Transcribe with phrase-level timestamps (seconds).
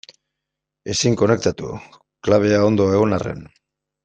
[0.93, 1.69] Ezin konektatu,
[2.29, 3.47] klabea ondo egon arren.